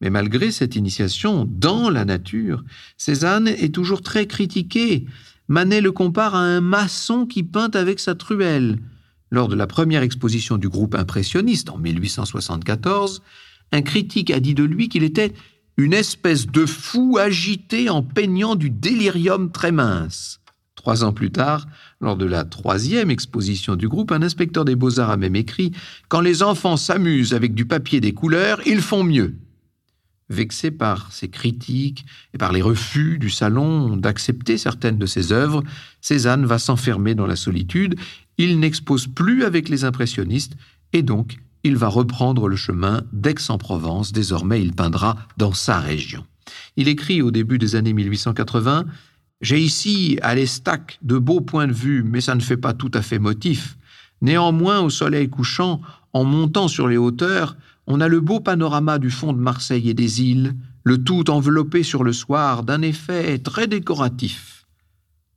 Mais 0.00 0.10
malgré 0.10 0.50
cette 0.50 0.76
initiation 0.76 1.48
dans 1.50 1.88
la 1.88 2.04
nature, 2.04 2.64
Cézanne 2.96 3.48
est 3.48 3.74
toujours 3.74 4.02
très 4.02 4.26
critiqué. 4.26 5.06
Manet 5.48 5.80
le 5.80 5.92
compare 5.92 6.34
à 6.34 6.40
un 6.40 6.60
maçon 6.60 7.26
qui 7.26 7.42
peint 7.42 7.70
avec 7.72 8.00
sa 8.00 8.14
truelle. 8.14 8.78
Lors 9.30 9.48
de 9.48 9.56
la 9.56 9.66
première 9.66 10.02
exposition 10.02 10.58
du 10.58 10.68
groupe 10.68 10.94
impressionniste 10.94 11.70
en 11.70 11.78
1874, 11.78 13.22
un 13.72 13.82
critique 13.82 14.30
a 14.30 14.40
dit 14.40 14.54
de 14.54 14.64
lui 14.64 14.88
qu'il 14.88 15.02
était 15.02 15.32
une 15.76 15.92
espèce 15.92 16.46
de 16.46 16.64
fou 16.64 17.18
agité 17.18 17.90
en 17.90 18.02
peignant 18.02 18.54
du 18.54 18.70
délirium 18.70 19.50
très 19.50 19.72
mince. 19.72 20.40
Trois 20.74 21.04
ans 21.04 21.12
plus 21.12 21.30
tard, 21.30 21.66
lors 22.00 22.16
de 22.16 22.26
la 22.26 22.44
troisième 22.44 23.10
exposition 23.10 23.76
du 23.76 23.88
groupe, 23.88 24.12
un 24.12 24.22
inspecteur 24.22 24.64
des 24.64 24.76
beaux-arts 24.76 25.10
a 25.10 25.16
même 25.16 25.36
écrit 25.36 25.72
Quand 26.08 26.20
les 26.20 26.42
enfants 26.42 26.76
s'amusent 26.76 27.34
avec 27.34 27.54
du 27.54 27.66
papier 27.66 28.00
des 28.00 28.12
couleurs, 28.12 28.60
ils 28.66 28.80
font 28.80 29.02
mieux. 29.02 29.34
Vexé 30.28 30.70
par 30.70 31.12
ces 31.12 31.28
critiques 31.28 32.04
et 32.34 32.38
par 32.38 32.52
les 32.52 32.62
refus 32.62 33.18
du 33.18 33.30
salon 33.30 33.96
d'accepter 33.96 34.58
certaines 34.58 34.98
de 34.98 35.06
ses 35.06 35.32
œuvres, 35.32 35.62
Cézanne 36.00 36.46
va 36.46 36.58
s'enfermer 36.58 37.14
dans 37.14 37.26
la 37.26 37.36
solitude, 37.36 37.96
il 38.38 38.58
n'expose 38.58 39.06
plus 39.06 39.44
avec 39.44 39.68
les 39.68 39.84
impressionnistes 39.84 40.56
et 40.92 41.02
donc 41.02 41.38
il 41.66 41.76
va 41.76 41.88
reprendre 41.88 42.48
le 42.48 42.56
chemin 42.56 43.02
d'Aix-en-Provence, 43.12 44.12
désormais 44.12 44.62
il 44.62 44.72
peindra 44.72 45.16
dans 45.36 45.52
sa 45.52 45.80
région. 45.80 46.24
Il 46.76 46.88
écrit 46.88 47.22
au 47.22 47.30
début 47.30 47.58
des 47.58 47.74
années 47.74 47.92
1880 47.92 48.86
J'ai 49.40 49.60
ici 49.60 50.18
à 50.22 50.34
l'Estac 50.34 50.98
de 51.02 51.18
beaux 51.18 51.40
points 51.40 51.66
de 51.66 51.72
vue, 51.72 52.02
mais 52.02 52.20
ça 52.20 52.34
ne 52.34 52.40
fait 52.40 52.56
pas 52.56 52.72
tout 52.72 52.90
à 52.94 53.02
fait 53.02 53.18
motif. 53.18 53.76
Néanmoins, 54.22 54.80
au 54.80 54.90
soleil 54.90 55.28
couchant, 55.28 55.80
en 56.12 56.24
montant 56.24 56.68
sur 56.68 56.88
les 56.88 56.96
hauteurs, 56.96 57.56
on 57.86 58.00
a 58.00 58.08
le 58.08 58.20
beau 58.20 58.40
panorama 58.40 58.98
du 58.98 59.10
fond 59.10 59.32
de 59.32 59.38
Marseille 59.38 59.90
et 59.90 59.94
des 59.94 60.22
îles, 60.22 60.54
le 60.84 61.02
tout 61.02 61.30
enveloppé 61.30 61.82
sur 61.82 62.04
le 62.04 62.12
soir 62.12 62.62
d'un 62.62 62.82
effet 62.82 63.38
très 63.38 63.66
décoratif. 63.66 64.66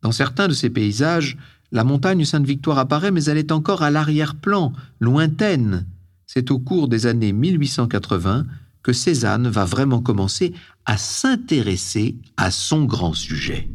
Dans 0.02 0.12
certains 0.12 0.48
de 0.48 0.54
ces 0.54 0.70
paysages, 0.70 1.38
la 1.72 1.84
montagne 1.84 2.24
Sainte-Victoire 2.24 2.80
apparaît, 2.80 3.12
mais 3.12 3.26
elle 3.26 3.38
est 3.38 3.52
encore 3.52 3.84
à 3.84 3.92
l'arrière-plan, 3.92 4.74
lointaine. 5.00 5.86
C'est 6.32 6.52
au 6.52 6.60
cours 6.60 6.88
des 6.88 7.08
années 7.08 7.34
1880 7.34 8.46
que 8.84 8.94
Cézanne 8.94 9.48
va 9.48 9.66
vraiment 9.66 10.00
commencer 10.00 10.54
à 10.86 10.96
s'intéresser 10.96 12.18
à 12.38 12.52
son 12.52 12.86
grand 12.86 13.16
sujet. 13.16 13.68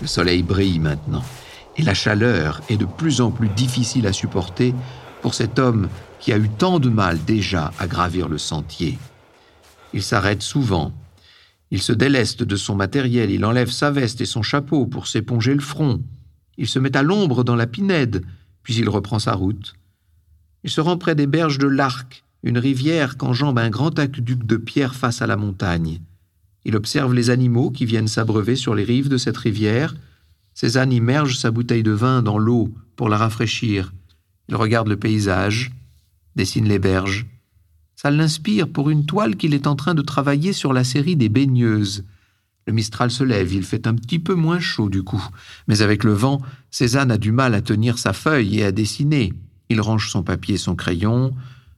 Le 0.00 0.06
soleil 0.06 0.44
brille 0.44 0.78
maintenant, 0.78 1.24
et 1.76 1.82
la 1.82 1.94
chaleur 1.94 2.60
est 2.68 2.76
de 2.76 2.84
plus 2.84 3.20
en 3.20 3.32
plus 3.32 3.48
difficile 3.48 4.06
à 4.06 4.12
supporter 4.12 4.72
pour 5.20 5.34
cet 5.34 5.58
homme 5.58 5.88
qui 6.20 6.32
a 6.32 6.38
eu 6.38 6.48
tant 6.48 6.78
de 6.78 6.88
mal 6.88 7.18
déjà 7.24 7.72
à 7.80 7.88
gravir 7.88 8.28
le 8.28 8.38
sentier. 8.38 8.96
Il 9.94 10.04
s'arrête 10.04 10.42
souvent. 10.42 10.92
Il 11.72 11.80
se 11.80 11.94
déleste 11.94 12.42
de 12.42 12.56
son 12.56 12.74
matériel, 12.76 13.30
il 13.30 13.46
enlève 13.46 13.70
sa 13.70 13.90
veste 13.90 14.20
et 14.20 14.26
son 14.26 14.42
chapeau 14.42 14.84
pour 14.84 15.06
s'éponger 15.06 15.54
le 15.54 15.62
front. 15.62 16.02
Il 16.58 16.68
se 16.68 16.78
met 16.78 16.94
à 16.94 17.02
l'ombre 17.02 17.44
dans 17.44 17.56
la 17.56 17.66
pinède, 17.66 18.26
puis 18.62 18.74
il 18.74 18.90
reprend 18.90 19.18
sa 19.18 19.32
route. 19.32 19.72
Il 20.64 20.70
se 20.70 20.82
rend 20.82 20.98
près 20.98 21.14
des 21.14 21.26
berges 21.26 21.56
de 21.56 21.66
l'Arc, 21.66 22.24
une 22.42 22.58
rivière 22.58 23.16
qu'enjambe 23.16 23.58
un 23.58 23.70
grand 23.70 23.98
aqueduc 23.98 24.44
de 24.44 24.58
pierre 24.58 24.94
face 24.94 25.22
à 25.22 25.26
la 25.26 25.38
montagne. 25.38 26.00
Il 26.66 26.76
observe 26.76 27.14
les 27.14 27.30
animaux 27.30 27.70
qui 27.70 27.86
viennent 27.86 28.06
s'abreuver 28.06 28.54
sur 28.54 28.74
les 28.74 28.84
rives 28.84 29.08
de 29.08 29.16
cette 29.16 29.38
rivière. 29.38 29.94
Cézanne 30.52 30.92
immerge 30.92 31.38
sa 31.38 31.50
bouteille 31.50 31.82
de 31.82 31.92
vin 31.92 32.22
dans 32.22 32.38
l'eau 32.38 32.68
pour 32.96 33.08
la 33.08 33.16
rafraîchir. 33.16 33.94
Il 34.50 34.56
regarde 34.56 34.88
le 34.88 34.98
paysage, 34.98 35.72
dessine 36.36 36.68
les 36.68 36.78
berges. 36.78 37.31
Ça 38.02 38.10
l'inspire 38.10 38.66
pour 38.66 38.90
une 38.90 39.06
toile 39.06 39.36
qu'il 39.36 39.54
est 39.54 39.68
en 39.68 39.76
train 39.76 39.94
de 39.94 40.02
travailler 40.02 40.52
sur 40.52 40.72
la 40.72 40.82
série 40.82 41.14
des 41.14 41.28
baigneuses. 41.28 42.04
Le 42.66 42.72
Mistral 42.72 43.12
se 43.12 43.22
lève, 43.22 43.52
il 43.52 43.62
fait 43.62 43.86
un 43.86 43.94
petit 43.94 44.18
peu 44.18 44.34
moins 44.34 44.58
chaud 44.58 44.88
du 44.88 45.04
coup, 45.04 45.24
mais 45.68 45.82
avec 45.82 46.02
le 46.02 46.12
vent, 46.12 46.42
Cézanne 46.68 47.12
a 47.12 47.16
du 47.16 47.30
mal 47.30 47.54
à 47.54 47.60
tenir 47.60 47.98
sa 47.98 48.12
feuille 48.12 48.58
et 48.58 48.64
à 48.64 48.72
dessiner. 48.72 49.32
Il 49.68 49.80
range 49.80 50.10
son 50.10 50.24
papier 50.24 50.56
son 50.56 50.74
crayon, 50.74 51.32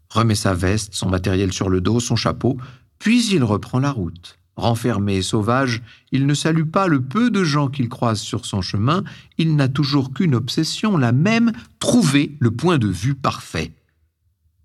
remet 0.09 0.35
sa 0.35 0.55
veste, 0.55 0.95
son 0.95 1.11
matériel 1.11 1.53
sur 1.53 1.69
le 1.69 1.83
dos, 1.83 2.01
son 2.01 2.17
chapeau, 2.17 2.57
puis 2.99 3.27
il 3.31 3.45
reprend 3.45 3.79
la 3.79 3.91
route. 3.91 4.39
Renfermé 4.57 5.17
et 5.17 5.23
sauvage, 5.23 5.83
il 6.11 6.25
ne 6.25 6.33
salue 6.33 6.65
pas 6.65 6.87
le 6.87 7.03
peu 7.03 7.31
de 7.31 7.45
gens 7.45 7.69
qu'il 7.69 7.91
croise 7.91 8.21
sur 8.21 8.47
son 8.47 8.63
chemin, 8.63 9.05
il 9.37 9.57
n'a 9.57 9.69
toujours 9.69 10.15
qu'une 10.15 10.35
obsession, 10.35 10.97
la 10.97 11.13
même, 11.13 11.53
trouver 11.81 12.35
le 12.39 12.51
point 12.51 12.79
de 12.79 12.89
vue 12.89 13.15
parfait. 13.15 13.73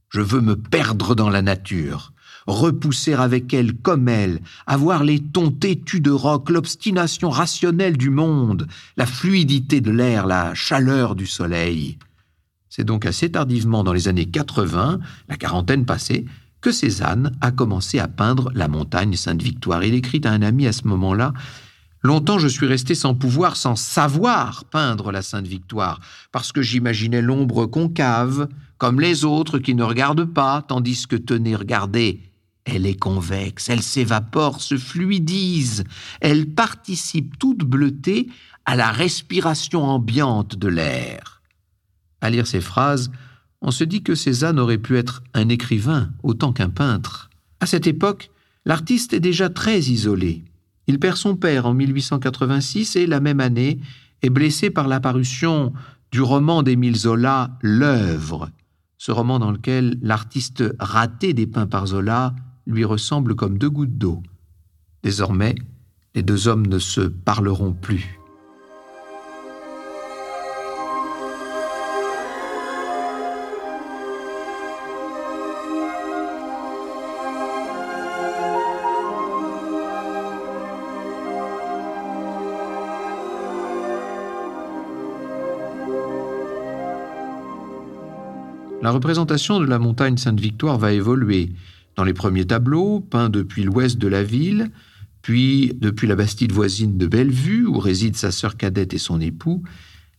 Je 0.10 0.22
veux 0.22 0.42
me 0.42 0.56
perdre 0.56 1.14
dans 1.14 1.30
la 1.30 1.42
nature, 1.42 2.14
repousser 2.48 3.14
avec 3.14 3.54
elle 3.54 3.76
comme 3.76 4.08
elle, 4.08 4.42
avoir 4.66 5.04
les 5.04 5.20
tons 5.20 5.52
têtus 5.52 6.02
de 6.02 6.12
roc, 6.12 6.50
l'obstination 6.50 7.30
rationnelle 7.30 7.96
du 7.96 8.10
monde, 8.10 8.68
la 8.98 9.06
fluidité 9.06 9.82
de 9.82 9.92
l'air, 9.92 10.26
la 10.26 10.56
chaleur 10.56 11.16
du 11.16 11.28
soleil. 11.28 12.00
C'est 12.70 12.84
donc 12.84 13.06
assez 13.06 13.32
tardivement 13.32 13.84
dans 13.84 13.94
les 13.94 14.08
années 14.08 14.26
80, 14.26 15.00
la 15.28 15.38
quarantaine 15.38 15.86
passée, 15.86 16.26
que 16.62 16.72
Cézanne 16.72 17.38
a 17.42 17.52
commencé 17.52 18.00
à 18.00 18.08
peindre 18.08 18.52
la 18.54 18.68
montagne 18.68 19.16
Sainte-Victoire. 19.16 19.84
Il 19.84 19.94
écrit 19.94 20.22
à 20.26 20.32
un 20.32 20.42
ami 20.42 20.68
à 20.68 20.74
ce 20.74 20.88
moment-là 20.88 21.34
Longtemps 22.02 22.40
je 22.40 22.48
suis 22.48 22.66
resté 22.66 22.96
sans 22.96 23.14
pouvoir, 23.14 23.58
sans 23.58 23.76
savoir 23.76 24.64
peindre 24.66 25.12
la 25.12 25.22
Sainte-Victoire, 25.22 26.00
parce 26.32 26.54
que 26.54 26.62
j'imaginais 26.62 27.22
l'ombre 27.22 27.66
concave, 27.66 28.48
comme 28.80 29.02
les 29.02 29.26
autres 29.26 29.60
qui 29.60 29.76
ne 29.76 29.84
regardent 29.84 30.34
pas, 30.34 30.64
tandis 30.64 31.06
que 31.06 31.18
tenez, 31.18 31.56
regardez, 31.56 32.22
elle 32.64 32.86
est 32.86 32.98
convexe, 32.98 33.70
elle 33.70 33.84
s'évapore, 33.84 34.62
se 34.62 34.78
fluidise, 34.78 35.84
elle 36.22 36.48
participe 36.48 37.38
toute 37.38 37.60
bleutée 37.60 38.30
à 38.66 38.78
la 38.78 38.92
respiration 38.92 39.84
ambiante 39.84 40.56
de 40.56 40.70
l'air. 40.70 41.42
À 42.22 42.30
lire 42.30 42.48
ces 42.48 42.62
phrases, 42.62 43.12
on 43.62 43.72
se 43.72 43.84
dit 43.84 44.02
que 44.02 44.16
Cézanne 44.16 44.60
aurait 44.60 44.78
pu 44.78 44.98
être 44.98 45.24
un 45.34 45.50
écrivain 45.50 46.10
autant 46.24 46.54
qu'un 46.54 46.70
peintre. 46.70 47.30
À 47.60 47.66
cette 47.66 47.88
époque, 47.88 48.32
l'artiste 48.66 49.14
est 49.14 49.20
déjà 49.20 49.50
très 49.50 49.80
isolé. 49.80 50.44
Il 50.88 51.00
perd 51.00 51.18
son 51.18 51.36
père 51.36 51.66
en 51.66 51.74
1886 51.74 52.96
et, 52.96 53.08
la 53.08 53.20
même 53.20 53.42
année, 53.42 53.80
est 54.22 54.30
blessé 54.30 54.70
par 54.70 54.88
l'apparition 54.88 55.74
du 56.12 56.22
roman 56.22 56.64
d'Émile 56.64 56.96
Zola, 56.96 57.52
L'œuvre, 57.62 58.50
ce 59.00 59.14
roman 59.14 59.40
dans 59.40 59.52
lequel 59.52 59.98
l'artiste 60.02 60.64
raté 60.78 61.34
dépeint 61.34 61.68
par 61.68 61.88
Zola 61.88 62.36
lui 62.68 62.84
ressemble 62.84 63.34
comme 63.34 63.58
deux 63.58 63.70
gouttes 63.70 63.98
d'eau. 63.98 64.22
Désormais, 65.04 65.56
les 66.16 66.22
deux 66.22 66.50
hommes 66.50 66.68
ne 66.68 66.80
se 66.80 67.02
parleront 67.02 67.72
plus. 67.72 68.20
La 88.90 88.94
représentation 88.94 89.60
de 89.60 89.68
la 89.68 89.78
montagne 89.78 90.18
Sainte-Victoire 90.18 90.80
va 90.80 90.94
évoluer. 90.94 91.52
Dans 91.96 92.04
les 92.04 92.16
premiers 92.16 92.48
tableaux, 92.48 93.02
peints 93.02 93.30
depuis 93.30 93.62
l'ouest 93.62 94.00
de 94.00 94.08
la 94.08 94.24
ville, 94.24 94.72
puis 95.22 95.74
depuis 95.80 96.08
la 96.08 96.16
bastide 96.16 96.52
voisine 96.52 96.98
de 96.98 97.06
Bellevue, 97.06 97.68
où 97.68 97.78
réside 97.78 98.16
sa 98.16 98.32
sœur 98.32 98.58
cadette 98.58 98.96
et 98.96 98.98
son 98.98 99.22
époux, 99.22 99.62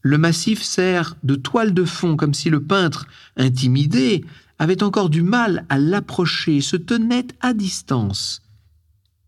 le 0.02 0.18
massif 0.18 0.62
sert 0.62 1.16
de 1.24 1.34
toile 1.34 1.74
de 1.74 1.82
fond, 1.82 2.14
comme 2.14 2.32
si 2.32 2.48
le 2.48 2.62
peintre, 2.62 3.08
intimidé, 3.36 4.24
avait 4.60 4.84
encore 4.84 5.10
du 5.10 5.22
mal 5.22 5.66
à 5.68 5.76
l'approcher, 5.76 6.60
se 6.60 6.76
tenait 6.76 7.26
à 7.40 7.54
distance. 7.54 8.40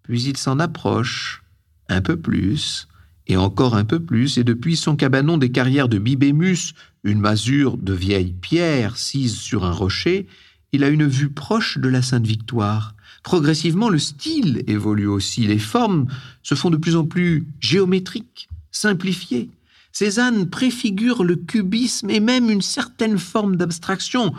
Puis 0.04 0.22
il 0.22 0.36
s'en 0.36 0.60
approche, 0.60 1.42
un 1.88 2.00
peu 2.00 2.16
plus, 2.16 2.86
et 3.26 3.36
encore 3.36 3.74
un 3.74 3.84
peu 3.84 3.98
plus, 3.98 4.38
et 4.38 4.44
depuis 4.44 4.76
son 4.76 4.94
cabanon 4.94 5.36
des 5.36 5.50
carrières 5.50 5.88
de 5.88 5.98
Bibémus, 5.98 6.74
une 7.04 7.20
masure 7.20 7.76
de 7.76 7.92
vieille 7.92 8.32
pierre 8.32 8.96
sise 8.96 9.36
sur 9.36 9.64
un 9.64 9.72
rocher, 9.72 10.26
il 10.72 10.84
a 10.84 10.88
une 10.88 11.06
vue 11.06 11.30
proche 11.30 11.78
de 11.78 11.88
la 11.88 12.02
Sainte 12.02 12.26
Victoire. 12.26 12.94
Progressivement, 13.22 13.88
le 13.88 13.98
style 13.98 14.62
évolue 14.66 15.06
aussi, 15.06 15.46
les 15.46 15.58
formes 15.58 16.06
se 16.42 16.54
font 16.54 16.70
de 16.70 16.76
plus 16.76 16.96
en 16.96 17.04
plus 17.04 17.46
géométriques, 17.60 18.48
simplifiées. 18.70 19.50
Cézanne 19.92 20.48
préfigure 20.48 21.22
le 21.22 21.36
cubisme 21.36 22.08
et 22.08 22.20
même 22.20 22.48
une 22.50 22.62
certaine 22.62 23.18
forme 23.18 23.56
d'abstraction. 23.56 24.32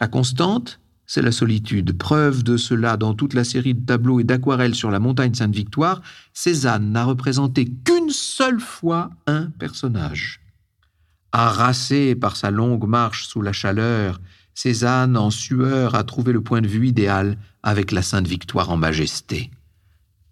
La 0.00 0.08
constante, 0.08 0.80
c'est 1.06 1.22
la 1.22 1.32
solitude. 1.32 1.98
Preuve 1.98 2.42
de 2.42 2.56
cela 2.56 2.96
dans 2.96 3.14
toute 3.14 3.34
la 3.34 3.44
série 3.44 3.74
de 3.74 3.84
tableaux 3.84 4.20
et 4.20 4.24
d'aquarelles 4.24 4.74
sur 4.74 4.90
la 4.90 5.00
montagne 5.00 5.34
Sainte-Victoire, 5.34 6.00
Cézanne 6.32 6.92
n'a 6.92 7.04
représenté 7.04 7.70
qu'une 7.84 8.10
seule 8.10 8.60
fois 8.60 9.10
un 9.26 9.50
personnage. 9.58 10.40
Harassé 11.32 12.14
par 12.14 12.36
sa 12.36 12.50
longue 12.50 12.86
marche 12.86 13.26
sous 13.26 13.42
la 13.42 13.52
chaleur, 13.52 14.20
Cézanne, 14.54 15.16
en 15.16 15.30
sueur, 15.30 15.94
a 15.94 16.04
trouvé 16.04 16.32
le 16.32 16.42
point 16.42 16.60
de 16.60 16.68
vue 16.68 16.88
idéal 16.88 17.38
avec 17.62 17.92
la 17.92 18.02
Sainte 18.02 18.26
Victoire 18.26 18.70
en 18.70 18.76
majesté. 18.76 19.50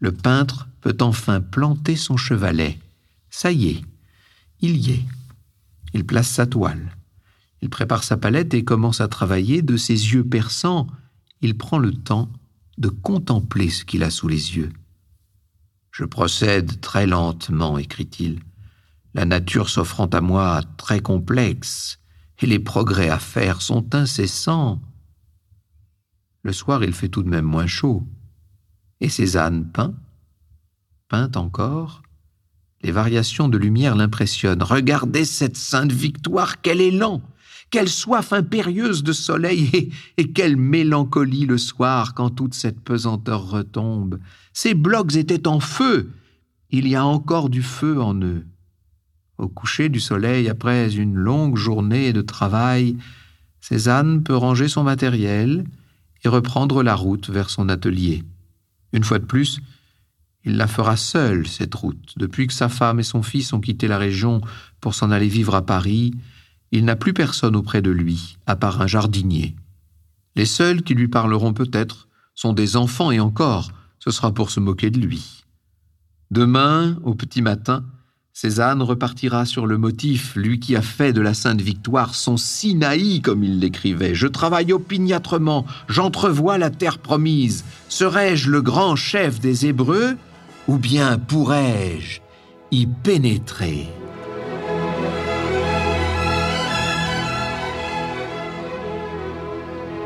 Le 0.00 0.12
peintre 0.12 0.68
peut 0.80 0.96
enfin 1.00 1.40
planter 1.40 1.96
son 1.96 2.16
chevalet. 2.16 2.78
Ça 3.30 3.52
y 3.52 3.68
est, 3.68 3.82
il 4.60 4.76
y 4.76 4.92
est. 4.92 5.04
Il 5.94 6.04
place 6.04 6.28
sa 6.28 6.46
toile. 6.46 6.96
Il 7.62 7.70
prépare 7.70 8.04
sa 8.04 8.16
palette 8.16 8.54
et 8.54 8.64
commence 8.64 9.00
à 9.00 9.08
travailler. 9.08 9.62
De 9.62 9.76
ses 9.76 9.94
yeux 10.12 10.24
perçants, 10.24 10.86
il 11.40 11.56
prend 11.56 11.78
le 11.78 11.92
temps 11.92 12.28
de 12.76 12.88
contempler 12.88 13.70
ce 13.70 13.84
qu'il 13.84 14.02
a 14.02 14.10
sous 14.10 14.28
les 14.28 14.56
yeux. 14.56 14.70
Je 15.90 16.04
procède 16.04 16.80
très 16.80 17.06
lentement, 17.06 17.78
écrit-il, 17.78 18.40
la 19.18 19.24
nature 19.24 19.68
s'offrant 19.68 20.06
à 20.06 20.20
moi 20.20 20.60
très 20.76 21.00
complexe, 21.00 21.98
et 22.38 22.46
les 22.46 22.60
progrès 22.60 23.08
à 23.08 23.18
faire 23.18 23.62
sont 23.62 23.92
incessants. 23.96 24.80
Le 26.44 26.52
soir, 26.52 26.84
il 26.84 26.92
fait 26.92 27.08
tout 27.08 27.24
de 27.24 27.28
même 27.28 27.44
moins 27.44 27.66
chaud. 27.66 28.06
Et 29.00 29.08
Cézanne 29.08 29.68
peint, 29.72 29.96
peint 31.08 31.32
encore. 31.34 32.02
Les 32.82 32.92
variations 32.92 33.48
de 33.48 33.58
lumière 33.58 33.96
l'impressionnent. 33.96 34.62
Regardez 34.62 35.24
cette 35.24 35.56
sainte 35.56 35.90
victoire, 35.90 36.60
quel 36.60 36.80
élan 36.80 37.20
quelle 37.70 37.90
soif 37.90 38.32
impérieuse 38.32 39.02
de 39.02 39.12
soleil 39.12 39.92
et, 40.16 40.32
quelle 40.32 40.56
mélancolie 40.56 41.44
le 41.44 41.58
soir 41.58 42.14
quand 42.14 42.30
toute 42.30 42.54
cette 42.54 42.80
pesanteur 42.80 43.50
retombe. 43.50 44.20
Ces 44.54 44.72
blocs 44.72 45.16
étaient 45.16 45.46
en 45.48 45.60
feu. 45.60 46.12
Il 46.70 46.88
y 46.88 46.94
a 46.94 47.04
encore 47.04 47.50
du 47.50 47.62
feu 47.62 48.00
en 48.00 48.14
eux. 48.22 48.46
Au 49.38 49.48
coucher 49.48 49.88
du 49.88 50.00
soleil, 50.00 50.48
après 50.48 50.94
une 50.94 51.14
longue 51.14 51.56
journée 51.56 52.12
de 52.12 52.22
travail, 52.22 52.96
Cézanne 53.60 54.22
peut 54.22 54.36
ranger 54.36 54.68
son 54.68 54.82
matériel 54.82 55.64
et 56.24 56.28
reprendre 56.28 56.82
la 56.82 56.94
route 56.94 57.30
vers 57.30 57.48
son 57.48 57.68
atelier. 57.68 58.24
Une 58.92 59.04
fois 59.04 59.20
de 59.20 59.24
plus, 59.24 59.60
il 60.44 60.56
la 60.56 60.66
fera 60.66 60.96
seul, 60.96 61.46
cette 61.46 61.74
route. 61.74 62.14
Depuis 62.16 62.46
que 62.46 62.52
sa 62.52 62.68
femme 62.68 62.98
et 63.00 63.04
son 63.04 63.22
fils 63.22 63.52
ont 63.52 63.60
quitté 63.60 63.86
la 63.86 63.98
région 63.98 64.40
pour 64.80 64.94
s'en 64.94 65.10
aller 65.10 65.28
vivre 65.28 65.54
à 65.54 65.64
Paris, 65.64 66.14
il 66.72 66.84
n'a 66.84 66.96
plus 66.96 67.12
personne 67.12 67.56
auprès 67.56 67.82
de 67.82 67.90
lui, 67.90 68.38
à 68.46 68.56
part 68.56 68.80
un 68.80 68.86
jardinier. 68.86 69.54
Les 70.36 70.46
seuls 70.46 70.82
qui 70.82 70.94
lui 70.94 71.08
parleront 71.08 71.52
peut-être 71.52 72.08
sont 72.34 72.52
des 72.52 72.76
enfants 72.76 73.10
et 73.10 73.20
encore, 73.20 73.70
ce 73.98 74.10
sera 74.10 74.32
pour 74.32 74.50
se 74.50 74.60
moquer 74.60 74.90
de 74.90 75.00
lui. 75.00 75.44
Demain, 76.30 76.98
au 77.02 77.14
petit 77.14 77.42
matin, 77.42 77.84
Cézanne 78.40 78.82
repartira 78.82 79.44
sur 79.44 79.66
le 79.66 79.78
motif, 79.78 80.36
lui 80.36 80.60
qui 80.60 80.76
a 80.76 80.80
fait 80.80 81.12
de 81.12 81.20
la 81.20 81.34
Sainte 81.34 81.60
Victoire 81.60 82.14
son 82.14 82.36
Sinaï, 82.36 83.20
comme 83.20 83.42
il 83.42 83.58
l'écrivait. 83.58 84.14
Je 84.14 84.28
travaille 84.28 84.72
opiniâtrement, 84.72 85.66
j'entrevois 85.88 86.56
la 86.56 86.70
terre 86.70 86.98
promise. 86.98 87.64
Serai-je 87.88 88.48
le 88.48 88.62
grand 88.62 88.94
chef 88.94 89.40
des 89.40 89.66
Hébreux, 89.66 90.16
ou 90.68 90.76
bien 90.78 91.18
pourrais-je 91.18 92.20
y 92.70 92.86
pénétrer? 92.86 93.88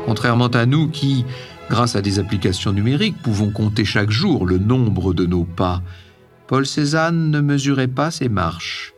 Contrairement 0.07 0.47
à 0.47 0.65
nous 0.65 0.87
qui, 0.87 1.23
grâce 1.69 1.95
à 1.95 2.01
des 2.01 2.17
applications 2.17 2.71
numériques, 2.71 3.21
pouvons 3.21 3.51
compter 3.51 3.85
chaque 3.85 4.09
jour 4.09 4.47
le 4.47 4.57
nombre 4.57 5.13
de 5.13 5.27
nos 5.27 5.43
pas, 5.43 5.83
Paul 6.47 6.65
Cézanne 6.65 7.31
ne 7.31 7.39
mesurait 7.39 7.87
pas 7.87 8.11
ses 8.11 8.29
marches. 8.29 8.93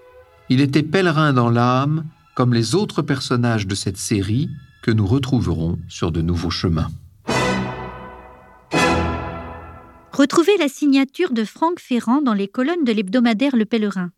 Il 0.50 0.62
était 0.62 0.84
pèlerin 0.84 1.34
dans 1.34 1.50
l'âme, 1.50 2.06
comme 2.36 2.54
les 2.54 2.76
autres 2.76 3.02
personnages 3.02 3.68
de 3.68 3.76
cette 3.76 3.98
série 3.98 4.50
que 4.82 4.92
nous 4.92 5.06
retrouverons 5.06 5.80
sur 5.88 6.12
de 6.12 6.22
nouveaux 6.22 6.50
chemins. 6.50 6.90
Retrouvez 10.12 10.58
la 10.58 10.70
signature 10.70 11.32
de 11.32 11.44
Franck 11.44 11.80
Ferrand 11.80 12.22
dans 12.22 12.34
les 12.34 12.48
colonnes 12.48 12.84
de 12.84 12.92
l'hebdomadaire 12.92 13.56
Le 13.56 13.66
Pèlerin. 13.66 14.12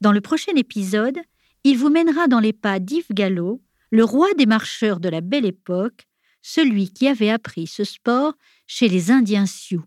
Dans 0.00 0.12
le 0.12 0.20
prochain 0.20 0.54
épisode, 0.56 1.18
il 1.64 1.78
vous 1.78 1.90
mènera 1.90 2.26
dans 2.26 2.40
les 2.40 2.52
pas 2.52 2.80
d'Yves 2.80 3.12
Gallo, 3.12 3.62
le 3.90 4.04
roi 4.04 4.28
des 4.36 4.46
marcheurs 4.46 5.00
de 5.00 5.08
la 5.08 5.20
belle 5.20 5.46
époque, 5.46 6.06
celui 6.42 6.92
qui 6.92 7.08
avait 7.08 7.30
appris 7.30 7.66
ce 7.66 7.84
sport 7.84 8.34
chez 8.66 8.88
les 8.88 9.10
Indiens 9.10 9.46
Sioux. 9.46 9.84